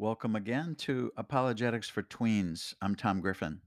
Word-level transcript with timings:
Welcome 0.00 0.34
again 0.34 0.76
to 0.76 1.12
Apologetics 1.18 1.90
for 1.90 2.02
Tweens. 2.02 2.72
I'm 2.80 2.94
Tom 2.94 3.20
Griffin. 3.20 3.60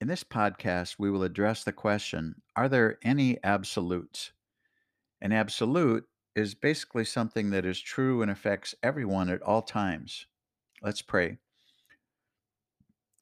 In 0.00 0.08
this 0.08 0.24
podcast, 0.24 0.96
we 0.98 1.08
will 1.08 1.22
address 1.22 1.62
the 1.62 1.70
question 1.70 2.42
Are 2.56 2.68
there 2.68 2.98
any 3.04 3.38
absolutes? 3.44 4.32
An 5.20 5.30
absolute 5.30 6.04
is 6.34 6.56
basically 6.56 7.04
something 7.04 7.50
that 7.50 7.64
is 7.64 7.80
true 7.80 8.22
and 8.22 8.28
affects 8.28 8.74
everyone 8.82 9.28
at 9.28 9.40
all 9.40 9.62
times. 9.62 10.26
Let's 10.82 11.00
pray. 11.00 11.38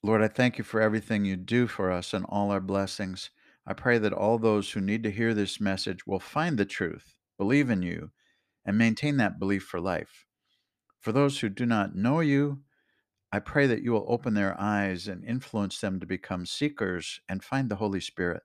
Lord, 0.00 0.22
I 0.22 0.28
thank 0.28 0.58
you 0.58 0.62
for 0.62 0.80
everything 0.80 1.24
you 1.24 1.34
do 1.34 1.66
for 1.66 1.90
us 1.90 2.14
and 2.14 2.24
all 2.28 2.52
our 2.52 2.60
blessings. 2.60 3.30
I 3.66 3.72
pray 3.72 3.98
that 3.98 4.12
all 4.12 4.38
those 4.38 4.70
who 4.70 4.80
need 4.80 5.02
to 5.02 5.10
hear 5.10 5.34
this 5.34 5.60
message 5.60 6.06
will 6.06 6.20
find 6.20 6.56
the 6.56 6.64
truth, 6.64 7.16
believe 7.36 7.68
in 7.68 7.82
you, 7.82 8.12
and 8.64 8.78
maintain 8.78 9.16
that 9.16 9.40
belief 9.40 9.64
for 9.64 9.80
life. 9.80 10.24
For 11.04 11.12
those 11.12 11.38
who 11.38 11.50
do 11.50 11.66
not 11.66 11.94
know 11.94 12.20
you, 12.20 12.60
I 13.30 13.38
pray 13.38 13.66
that 13.66 13.82
you 13.82 13.92
will 13.92 14.06
open 14.08 14.32
their 14.32 14.58
eyes 14.58 15.06
and 15.06 15.22
influence 15.22 15.78
them 15.78 16.00
to 16.00 16.06
become 16.06 16.46
seekers 16.46 17.20
and 17.28 17.44
find 17.44 17.68
the 17.68 17.76
Holy 17.76 18.00
Spirit. 18.00 18.42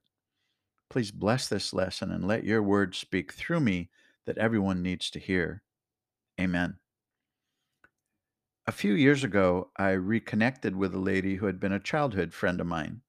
Please 0.89 1.09
bless 1.09 1.47
this 1.47 1.71
lesson 1.71 2.11
and 2.11 2.27
let 2.27 2.43
your 2.43 2.61
word 2.61 2.95
speak 2.95 3.31
through 3.31 3.61
me 3.61 3.89
that 4.25 4.37
everyone 4.37 4.83
needs 4.83 5.09
to 5.11 5.19
hear. 5.19 5.63
Amen. 6.37 6.75
A 8.67 8.73
few 8.73 8.91
years 8.91 9.23
ago, 9.23 9.71
I 9.77 9.91
reconnected 9.91 10.75
with 10.75 10.93
a 10.93 10.99
lady 10.99 11.37
who 11.37 11.45
had 11.45 11.61
been 11.61 11.71
a 11.71 11.79
childhood 11.79 12.33
friend 12.33 12.59
of 12.59 12.67
mine. 12.67 12.99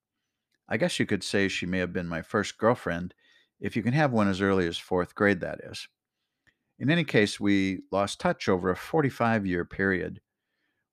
I 0.69 0.77
guess 0.77 1.01
you 1.01 1.07
could 1.07 1.25
say 1.25 1.49
she 1.49 1.67
may 1.67 1.79
have 1.79 1.93
been 1.93 2.07
my 2.07 2.23
first 2.23 2.57
girlfriend, 2.57 3.15
if 3.59 3.75
you 3.75 3.83
can 3.83 3.95
have 3.95 4.13
one 4.13 4.29
as 4.29 4.41
early 4.41 4.69
as 4.69 4.79
fourth 4.79 5.17
grade, 5.17 5.41
that 5.41 5.59
is. 5.65 5.89
In 6.81 6.89
any 6.89 7.05
case, 7.05 7.39
we 7.39 7.83
lost 7.93 8.19
touch 8.21 8.49
over 8.49 8.71
a 8.71 8.77
45 8.77 9.47
year 9.47 9.67
period. 9.67 10.23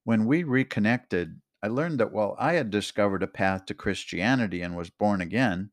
When 0.03 0.25
we 0.25 0.43
reconnected, 0.43 1.39
I 1.63 1.67
learned 1.67 2.01
that 2.01 2.11
while 2.11 2.35
I 2.37 2.53
had 2.53 2.69
discovered 2.69 3.23
a 3.23 3.27
path 3.27 3.65
to 3.67 3.73
Christianity 3.73 4.61
and 4.61 4.75
was 4.75 4.89
born 4.89 5.21
again, 5.21 5.71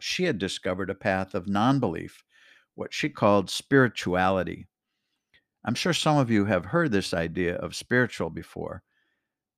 she 0.00 0.24
had 0.24 0.38
discovered 0.38 0.90
a 0.90 0.94
path 0.94 1.34
of 1.34 1.48
non 1.48 1.80
belief, 1.80 2.22
what 2.76 2.94
she 2.94 3.08
called 3.08 3.50
spirituality. 3.50 4.68
I'm 5.64 5.74
sure 5.74 5.92
some 5.92 6.16
of 6.16 6.30
you 6.30 6.44
have 6.44 6.66
heard 6.66 6.92
this 6.92 7.12
idea 7.12 7.56
of 7.56 7.74
spiritual 7.74 8.30
before. 8.30 8.84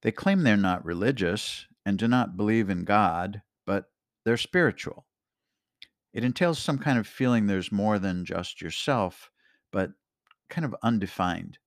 They 0.00 0.12
claim 0.12 0.42
they're 0.42 0.56
not 0.56 0.84
religious 0.84 1.66
and 1.84 1.98
do 1.98 2.08
not 2.08 2.38
believe 2.38 2.70
in 2.70 2.84
God, 2.84 3.42
but 3.66 3.92
they're 4.24 4.38
spiritual. 4.38 5.04
It 6.14 6.24
entails 6.24 6.58
some 6.58 6.78
kind 6.78 6.98
of 6.98 7.06
feeling 7.06 7.46
there's 7.46 7.70
more 7.70 7.98
than 7.98 8.24
just 8.24 8.60
yourself, 8.60 9.30
but 9.72 9.94
kind 10.48 10.64
of 10.64 10.76
undefined. 10.82 11.58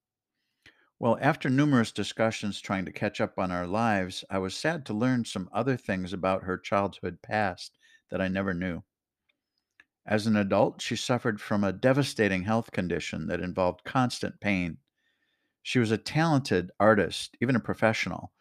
Well, 1.00 1.18
after 1.22 1.50
numerous 1.50 1.94
discussions 1.94 2.60
trying 2.60 2.84
to 2.84 2.92
catch 2.92 3.22
up 3.22 3.40
on 3.40 3.50
our 3.50 3.66
lives, 3.66 4.26
I 4.30 4.40
was 4.40 4.58
sad 4.58 4.86
to 4.88 4.94
learn 4.94 5.24
some 5.24 5.48
other 5.54 5.78
things 5.78 6.12
about 6.12 6.44
her 6.44 6.58
childhood 6.58 7.22
past 7.22 7.78
that 8.10 8.20
I 8.20 8.28
never 8.28 8.54
knew. 8.54 8.84
As 10.08 10.26
an 10.26 10.36
adult, 10.36 10.82
she 10.82 10.96
suffered 10.96 11.40
from 11.40 11.64
a 11.64 11.72
devastating 11.72 12.42
health 12.46 12.72
condition 12.72 13.28
that 13.28 13.40
involved 13.40 13.84
constant 13.84 14.40
pain. 14.40 14.80
She 15.64 15.80
was 15.80 15.92
a 15.92 15.98
talented 15.98 16.72
artist, 16.80 17.38
even 17.42 17.56
a 17.56 17.60
professional, 17.60 18.34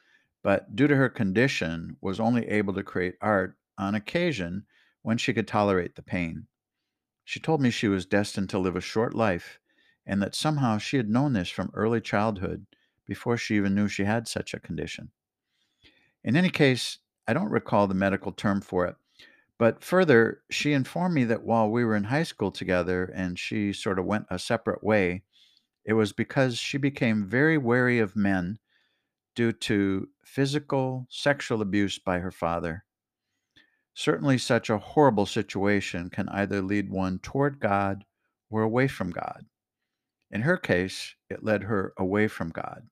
but 0.42 0.76
due 0.76 0.86
to 0.86 0.96
her 0.96 1.10
condition 1.10 1.96
was 2.00 2.20
only 2.20 2.48
able 2.48 2.74
to 2.74 2.84
create 2.84 3.16
art 3.20 3.58
on 3.78 3.94
occasion 3.94 4.66
when 5.02 5.18
she 5.18 5.34
could 5.34 5.48
tolerate 5.48 5.96
the 5.96 6.02
pain. 6.02 6.48
She 7.24 7.40
told 7.40 7.60
me 7.60 7.70
she 7.70 7.88
was 7.88 8.06
destined 8.06 8.50
to 8.50 8.58
live 8.58 8.76
a 8.76 8.80
short 8.80 9.14
life 9.14 9.58
and 10.06 10.22
that 10.22 10.34
somehow 10.34 10.78
she 10.78 10.98
had 10.98 11.08
known 11.08 11.32
this 11.32 11.48
from 11.48 11.70
early 11.74 12.00
childhood 12.00 12.66
before 13.06 13.36
she 13.36 13.56
even 13.56 13.74
knew 13.74 13.88
she 13.88 14.04
had 14.04 14.28
such 14.28 14.54
a 14.54 14.60
condition. 14.60 15.10
In 16.22 16.36
any 16.36 16.50
case, 16.50 16.98
I 17.26 17.32
don't 17.32 17.50
recall 17.50 17.86
the 17.86 17.94
medical 17.94 18.32
term 18.32 18.60
for 18.60 18.86
it, 18.86 18.96
but 19.58 19.82
further, 19.82 20.42
she 20.50 20.72
informed 20.72 21.14
me 21.14 21.24
that 21.24 21.44
while 21.44 21.70
we 21.70 21.84
were 21.84 21.96
in 21.96 22.04
high 22.04 22.22
school 22.22 22.50
together 22.50 23.04
and 23.14 23.38
she 23.38 23.72
sort 23.72 23.98
of 23.98 24.04
went 24.04 24.26
a 24.30 24.38
separate 24.38 24.84
way, 24.84 25.22
it 25.84 25.94
was 25.94 26.12
because 26.12 26.58
she 26.58 26.78
became 26.78 27.26
very 27.26 27.56
wary 27.56 27.98
of 27.98 28.16
men 28.16 28.58
due 29.34 29.52
to 29.52 30.08
physical, 30.24 31.06
sexual 31.10 31.60
abuse 31.60 31.98
by 31.98 32.18
her 32.18 32.30
father. 32.30 32.84
Certainly, 33.94 34.38
such 34.38 34.70
a 34.70 34.78
horrible 34.78 35.26
situation 35.26 36.10
can 36.10 36.28
either 36.30 36.60
lead 36.60 36.90
one 36.90 37.20
toward 37.20 37.60
God 37.60 38.04
or 38.50 38.62
away 38.62 38.88
from 38.88 39.10
God. 39.10 39.46
In 40.30 40.42
her 40.42 40.56
case, 40.56 41.14
it 41.30 41.44
led 41.44 41.62
her 41.62 41.94
away 41.96 42.26
from 42.26 42.50
God. 42.50 42.88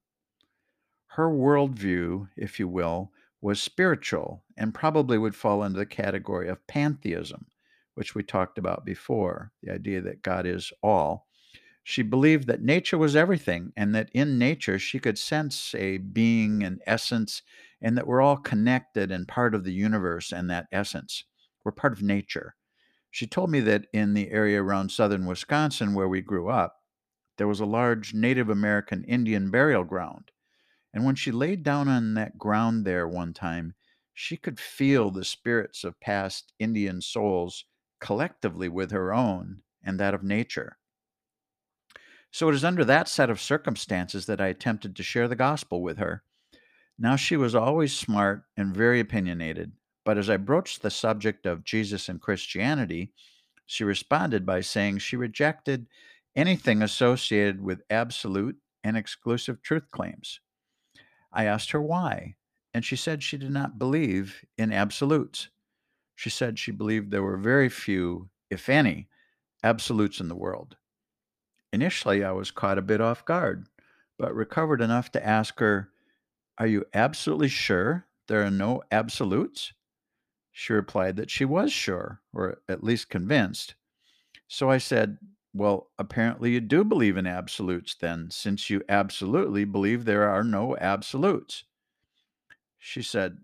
Her 1.07 1.29
worldview, 1.29 2.29
if 2.37 2.59
you 2.59 2.67
will, 2.67 3.11
was 3.41 3.61
spiritual 3.61 4.45
and 4.57 4.73
probably 4.73 5.17
would 5.17 5.35
fall 5.35 5.63
into 5.63 5.77
the 5.77 5.85
category 5.85 6.47
of 6.47 6.65
pantheism, 6.67 7.47
which 7.95 8.15
we 8.15 8.23
talked 8.23 8.57
about 8.57 8.85
before 8.85 9.51
the 9.61 9.73
idea 9.73 10.01
that 10.01 10.23
God 10.23 10.45
is 10.45 10.71
all. 10.81 11.27
She 11.83 12.01
believed 12.01 12.47
that 12.47 12.61
nature 12.61 12.97
was 12.97 13.15
everything 13.15 13.73
and 13.75 13.93
that 13.93 14.09
in 14.13 14.39
nature 14.39 14.79
she 14.79 14.99
could 14.99 15.17
sense 15.19 15.75
a 15.75 15.97
being, 15.97 16.63
an 16.63 16.79
essence, 16.85 17.41
and 17.81 17.97
that 17.97 18.07
we're 18.07 18.21
all 18.21 18.37
connected 18.37 19.11
and 19.11 19.27
part 19.27 19.53
of 19.53 19.65
the 19.65 19.73
universe 19.73 20.31
and 20.31 20.49
that 20.49 20.67
essence. 20.71 21.25
We're 21.63 21.73
part 21.73 21.91
of 21.93 22.01
nature. 22.01 22.55
She 23.11 23.27
told 23.27 23.51
me 23.51 23.59
that 23.61 23.87
in 23.93 24.13
the 24.13 24.31
area 24.31 24.63
around 24.63 24.91
southern 24.91 25.25
Wisconsin 25.25 25.93
where 25.93 26.07
we 26.07 26.21
grew 26.21 26.49
up, 26.49 26.83
there 27.37 27.47
was 27.47 27.59
a 27.59 27.65
large 27.65 28.13
Native 28.13 28.49
American 28.49 29.03
Indian 29.03 29.51
burial 29.51 29.83
ground. 29.83 30.31
And 30.93 31.03
when 31.03 31.15
she 31.15 31.31
laid 31.31 31.63
down 31.63 31.89
on 31.89 32.13
that 32.13 32.37
ground 32.37 32.85
there 32.85 33.07
one 33.07 33.33
time, 33.33 33.75
she 34.13 34.37
could 34.37 34.59
feel 34.59 35.11
the 35.11 35.25
spirits 35.25 35.83
of 35.83 35.99
past 35.99 36.53
Indian 36.59 37.01
souls 37.01 37.65
collectively 37.99 38.69
with 38.69 38.91
her 38.91 39.13
own 39.13 39.63
and 39.83 39.99
that 39.99 40.13
of 40.13 40.23
nature. 40.23 40.77
So 42.33 42.49
it 42.49 42.55
is 42.55 42.63
under 42.63 42.83
that 42.85 43.07
set 43.07 43.29
of 43.29 43.39
circumstances 43.39 44.25
that 44.25 44.41
I 44.41 44.47
attempted 44.47 44.95
to 44.95 45.03
share 45.03 45.27
the 45.27 45.35
gospel 45.35 45.83
with 45.83 45.99
her. 45.99 46.23
Now, 46.97 47.15
she 47.15 47.37
was 47.37 47.53
always 47.53 47.95
smart 47.95 48.41
and 48.57 48.75
very 48.75 48.99
opinionated, 48.99 49.73
but 50.03 50.17
as 50.17 50.31
I 50.31 50.37
broached 50.37 50.81
the 50.81 50.89
subject 50.89 51.45
of 51.45 51.63
Jesus 51.63 52.09
and 52.09 52.19
Christianity, 52.19 53.13
she 53.67 53.83
responded 53.83 54.47
by 54.47 54.61
saying 54.61 54.97
she 54.97 55.15
rejected 55.15 55.85
anything 56.35 56.81
associated 56.81 57.61
with 57.61 57.83
absolute 57.91 58.57
and 58.83 58.97
exclusive 58.97 59.61
truth 59.61 59.91
claims. 59.91 60.39
I 61.31 61.45
asked 61.45 61.69
her 61.69 61.81
why, 61.81 62.33
and 62.73 62.83
she 62.83 62.95
said 62.95 63.21
she 63.21 63.37
did 63.37 63.51
not 63.51 63.77
believe 63.77 64.43
in 64.57 64.73
absolutes. 64.73 65.49
She 66.15 66.31
said 66.31 66.57
she 66.57 66.71
believed 66.71 67.11
there 67.11 67.21
were 67.21 67.37
very 67.37 67.69
few, 67.69 68.29
if 68.49 68.69
any, 68.69 69.07
absolutes 69.63 70.19
in 70.19 70.29
the 70.29 70.35
world. 70.35 70.77
Initially, 71.73 72.23
I 72.23 72.31
was 72.31 72.51
caught 72.51 72.77
a 72.77 72.83
bit 72.83 73.01
off 73.01 73.25
guard, 73.25 73.67
but 74.17 74.33
recovered 74.33 74.79
enough 74.79 75.11
to 75.11 75.25
ask 75.25 75.59
her, 75.59 75.89
Are 76.57 76.67
you 76.67 76.85
absolutely 76.93 77.49
sure 77.49 78.07
there 78.27 78.43
are 78.45 78.51
no 78.51 78.83
absolutes? 78.91 79.73
She 80.51 80.71
replied 80.73 81.17
that 81.17 81.31
she 81.31 81.45
was 81.45 81.73
sure, 81.73 82.21
or 82.31 82.61
at 82.69 82.83
least 82.83 83.09
convinced. 83.09 83.75
So 84.47 84.69
I 84.69 84.77
said, 84.77 85.17
well, 85.53 85.91
apparently 85.99 86.51
you 86.51 86.61
do 86.61 86.83
believe 86.83 87.17
in 87.17 87.27
absolutes 87.27 87.95
then, 87.95 88.29
since 88.31 88.69
you 88.69 88.83
absolutely 88.89 89.65
believe 89.65 90.05
there 90.05 90.29
are 90.29 90.43
no 90.43 90.77
absolutes. 90.77 91.65
She 92.77 93.01
said, 93.01 93.39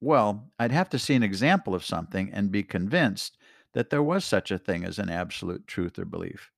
Well, 0.00 0.52
I'd 0.58 0.72
have 0.72 0.90
to 0.90 0.98
see 0.98 1.14
an 1.14 1.22
example 1.22 1.74
of 1.74 1.84
something 1.84 2.30
and 2.32 2.52
be 2.52 2.62
convinced 2.62 3.38
that 3.72 3.90
there 3.90 4.02
was 4.02 4.24
such 4.24 4.50
a 4.50 4.58
thing 4.58 4.84
as 4.84 4.98
an 4.98 5.10
absolute 5.10 5.66
truth 5.66 5.98
or 5.98 6.04
belief. 6.04 6.52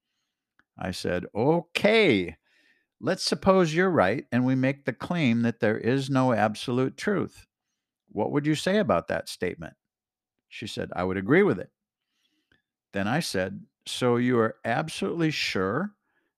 I 0.81 0.93
said, 0.93 1.27
Okay, 1.35 2.37
let's 3.01 3.25
suppose 3.25 3.75
you're 3.75 3.91
right 3.91 4.27
and 4.33 4.45
we 4.45 4.55
make 4.55 4.85
the 4.85 4.93
claim 4.93 5.43
that 5.43 5.61
there 5.61 5.79
is 5.79 6.11
no 6.11 6.33
absolute 6.33 6.97
truth. 6.97 7.47
What 8.09 8.33
would 8.33 8.47
you 8.47 8.55
say 8.55 8.79
about 8.79 9.09
that 9.09 9.29
statement? 9.29 9.75
She 10.49 10.67
said, 10.67 10.91
I 10.97 11.05
would 11.05 11.17
agree 11.17 11.43
with 11.43 11.61
it. 11.61 11.71
Then 12.93 13.07
I 13.07 13.21
said, 13.21 13.65
so 13.87 14.17
you 14.17 14.39
are 14.39 14.57
absolutely 14.65 15.31
sure 15.31 15.95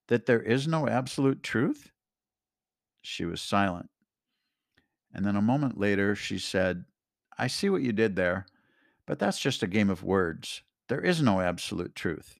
that 0.09 0.27
there 0.27 0.43
is 0.43 0.69
no 0.69 0.87
absolute 0.87 1.43
truth? 1.43 1.91
She 3.03 3.25
was 3.25 3.41
silent. 3.41 3.91
And 5.15 5.25
then 5.25 5.37
a 5.37 5.43
moment 5.43 5.79
later, 5.79 6.15
she 6.15 6.39
said, 6.39 6.85
I 7.39 7.47
see 7.47 7.69
what 7.69 7.83
you 7.83 7.93
did 7.93 8.17
there, 8.17 8.47
but 9.07 9.19
that's 9.19 9.41
just 9.41 9.63
a 9.63 9.67
game 9.67 9.91
of 9.91 10.03
words. 10.05 10.63
There 10.89 11.01
is 11.01 11.23
no 11.23 11.41
absolute 11.41 11.95
truth. 11.95 12.39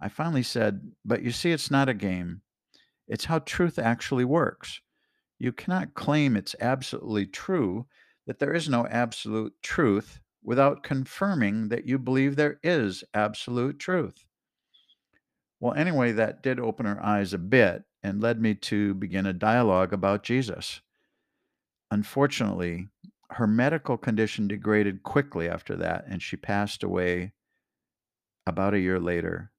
I 0.00 0.08
finally 0.08 0.42
said, 0.42 0.92
But 1.04 1.22
you 1.22 1.30
see, 1.30 1.52
it's 1.52 1.70
not 1.70 1.88
a 1.88 1.94
game. 1.94 2.42
It's 3.06 3.26
how 3.26 3.40
truth 3.40 3.78
actually 3.78 4.24
works. 4.24 4.80
You 5.38 5.52
cannot 5.52 5.94
claim 5.94 6.36
it's 6.36 6.54
absolutely 6.60 7.26
true 7.26 7.86
that 8.26 8.38
there 8.38 8.54
is 8.54 8.68
no 8.68 8.86
absolute 8.86 9.54
truth 9.62 10.20
without 10.42 10.82
confirming 10.82 11.68
that 11.68 11.86
you 11.86 11.98
believe 11.98 12.36
there 12.36 12.58
is 12.62 13.04
absolute 13.14 13.78
truth. 13.78 14.24
Well, 15.58 15.74
anyway, 15.74 16.12
that 16.12 16.42
did 16.42 16.58
open 16.58 16.86
her 16.86 17.04
eyes 17.04 17.34
a 17.34 17.38
bit, 17.38 17.84
and 18.02 18.22
led 18.22 18.40
me 18.40 18.54
to 18.54 18.94
begin 18.94 19.26
a 19.26 19.32
dialogue 19.32 19.92
about 19.92 20.22
Jesus. 20.22 20.80
Unfortunately, 21.90 22.88
her 23.30 23.46
medical 23.46 23.98
condition 23.98 24.48
degraded 24.48 25.02
quickly 25.02 25.48
after 25.48 25.76
that, 25.76 26.04
and 26.08 26.22
she 26.22 26.36
passed 26.36 26.82
away 26.82 27.32
about 28.46 28.74
a 28.74 28.80
year 28.80 28.98
later. 28.98 29.50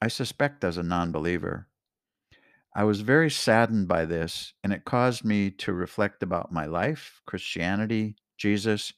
I 0.00 0.08
suspect 0.08 0.64
as 0.64 0.76
a 0.76 0.82
non 0.82 1.12
believer. 1.12 1.68
I 2.74 2.84
was 2.84 3.02
very 3.02 3.30
saddened 3.30 3.86
by 3.86 4.04
this, 4.04 4.52
and 4.64 4.72
it 4.72 4.84
caused 4.84 5.24
me 5.24 5.50
to 5.52 5.72
reflect 5.72 6.22
about 6.22 6.52
my 6.52 6.66
life, 6.66 7.22
Christianity, 7.24 8.16
Jesus, 8.36 8.92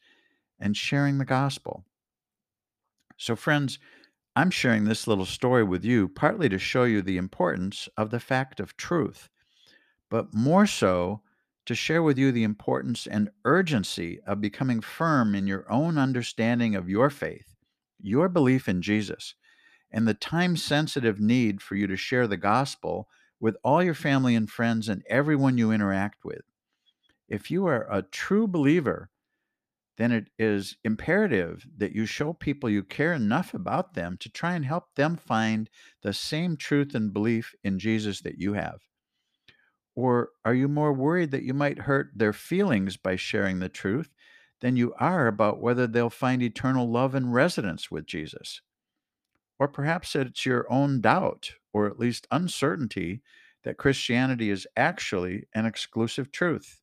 and 0.59 0.77
sharing 0.77 1.19
the 1.19 1.27
gospel. 1.27 1.85
So, 3.19 3.37
friends, 3.37 3.79
I'm 4.35 4.51
sharing 4.51 4.85
this 4.85 5.07
little 5.07 5.27
story 5.27 5.65
with 5.65 5.85
you 5.85 6.09
partly 6.09 6.49
to 6.49 6.59
show 6.59 6.85
you 6.85 7.03
the 7.03 7.19
importance 7.19 7.89
of 7.97 8.11
the 8.11 8.21
fact 8.21 8.61
of 8.61 8.77
truth, 8.77 9.29
but 10.11 10.35
more 10.35 10.67
so 10.67 11.23
to 11.67 11.75
share 11.75 12.03
with 12.03 12.17
you 12.17 12.33
the 12.33 12.45
importance 12.45 13.07
and 13.07 13.31
urgency 13.45 14.21
of 14.27 14.41
becoming 14.41 14.81
firm 14.81 15.35
in 15.35 15.47
your 15.47 15.71
own 15.71 15.99
understanding 15.99 16.75
of 16.75 16.89
your 16.89 17.11
faith, 17.11 17.57
your 18.01 18.29
belief 18.29 18.69
in 18.69 18.83
Jesus, 18.83 19.35
and 19.91 20.06
the 20.06 20.15
time 20.15 20.56
sensitive 20.56 21.21
need 21.21 21.62
for 21.62 21.75
you 21.75 21.87
to 21.87 21.97
share 21.97 22.27
the 22.27 22.37
gospel 22.37 23.09
with 23.41 23.56
all 23.62 23.83
your 23.83 23.94
family 23.94 24.35
and 24.35 24.50
friends 24.50 24.88
and 24.88 25.03
everyone 25.09 25.59
you 25.59 25.71
interact 25.71 26.25
with. 26.25 26.43
If 27.29 27.50
you 27.50 27.67
are 27.67 27.87
a 27.91 28.03
true 28.03 28.47
believer, 28.47 29.11
then 29.97 30.12
it 30.12 30.29
is 30.38 30.77
imperative 30.85 31.67
that 31.77 31.93
you 31.93 32.06
show 32.06 32.33
people 32.33 32.69
you 32.69 32.83
care 32.83 33.12
enough 33.12 33.55
about 33.55 33.94
them 33.94 34.17
to 34.21 34.29
try 34.29 34.55
and 34.55 34.65
help 34.65 34.94
them 34.94 35.17
find 35.17 35.71
the 36.03 36.12
same 36.12 36.56
truth 36.56 36.94
and 36.94 37.12
belief 37.12 37.55
in 37.65 37.79
Jesus 37.79 38.21
that 38.21 38.38
you 38.38 38.53
have. 38.53 38.81
Or 39.94 40.31
are 40.44 40.55
you 40.55 40.69
more 40.69 40.93
worried 40.93 41.31
that 41.31 41.43
you 41.43 41.55
might 41.55 41.81
hurt 41.81 42.11
their 42.15 42.35
feelings 42.35 42.99
by 42.99 43.17
sharing 43.17 43.59
the 43.59 43.71
truth 43.71 44.12
than 44.61 44.77
you 44.77 44.93
are 44.99 45.27
about 45.27 45.61
whether 45.61 45.87
they'll 45.87 46.11
find 46.11 46.43
eternal 46.43 46.91
love 46.91 47.15
and 47.15 47.33
residence 47.33 47.91
with 47.91 48.06
Jesus? 48.06 48.61
Or 49.58 49.69
perhaps 49.69 50.14
it's 50.14 50.44
your 50.44 50.70
own 50.70 51.00
doubt, 51.00 51.53
or 51.73 51.87
at 51.87 51.99
least 51.99 52.26
uncertainty, 52.31 53.23
that 53.64 53.79
Christianity 53.79 54.50
is 54.50 54.67
actually 54.76 55.49
an 55.55 55.67
exclusive 55.67 56.31
truth. 56.31 56.81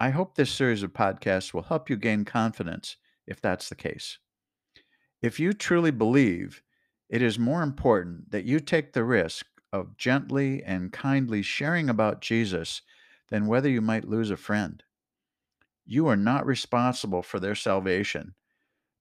I 0.00 0.10
hope 0.10 0.34
this 0.34 0.50
series 0.50 0.82
of 0.82 0.92
podcasts 0.92 1.52
will 1.52 1.62
help 1.62 1.90
you 1.90 1.96
gain 1.96 2.24
confidence 2.24 2.96
if 3.26 3.40
that's 3.40 3.68
the 3.68 3.74
case. 3.74 4.18
If 5.20 5.38
you 5.38 5.52
truly 5.52 5.92
believe, 5.92 6.62
it 7.08 7.22
is 7.22 7.38
more 7.38 7.62
important 7.62 8.30
that 8.30 8.44
you 8.44 8.58
take 8.58 8.92
the 8.92 9.04
risk 9.04 9.46
of 9.72 9.96
gently 9.96 10.62
and 10.64 10.92
kindly 10.92 11.42
sharing 11.42 11.88
about 11.88 12.20
Jesus 12.20 12.82
than 13.28 13.46
whether 13.46 13.68
you 13.68 13.80
might 13.80 14.08
lose 14.08 14.30
a 14.30 14.36
friend. 14.36 14.82
You 15.84 16.06
are 16.08 16.16
not 16.16 16.46
responsible 16.46 17.22
for 17.22 17.38
their 17.38 17.54
salvation, 17.54 18.34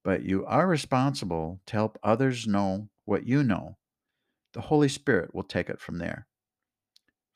but 0.03 0.23
you 0.23 0.45
are 0.45 0.67
responsible 0.67 1.59
to 1.65 1.73
help 1.73 1.99
others 2.03 2.47
know 2.47 2.89
what 3.05 3.25
you 3.25 3.43
know. 3.43 3.77
The 4.53 4.61
Holy 4.61 4.89
Spirit 4.89 5.33
will 5.33 5.43
take 5.43 5.69
it 5.69 5.79
from 5.79 5.97
there. 5.97 6.27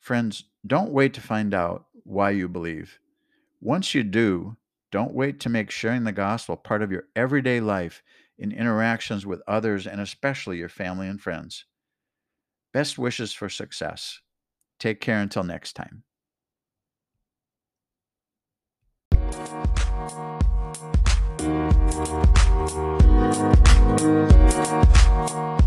Friends, 0.00 0.44
don't 0.66 0.92
wait 0.92 1.14
to 1.14 1.20
find 1.20 1.54
out 1.54 1.86
why 2.04 2.30
you 2.30 2.48
believe. 2.48 2.98
Once 3.60 3.94
you 3.94 4.02
do, 4.02 4.56
don't 4.92 5.14
wait 5.14 5.40
to 5.40 5.48
make 5.48 5.70
sharing 5.70 6.04
the 6.04 6.12
gospel 6.12 6.56
part 6.56 6.82
of 6.82 6.92
your 6.92 7.04
everyday 7.16 7.60
life 7.60 8.02
in 8.38 8.52
interactions 8.52 9.26
with 9.26 9.42
others 9.48 9.86
and 9.86 10.00
especially 10.00 10.58
your 10.58 10.68
family 10.68 11.08
and 11.08 11.20
friends. 11.20 11.64
Best 12.72 12.98
wishes 12.98 13.32
for 13.32 13.48
success. 13.48 14.20
Take 14.78 15.00
care 15.00 15.20
until 15.20 15.42
next 15.42 15.74
time. 15.74 16.04
Thank 19.98 20.12
you. 25.60 25.65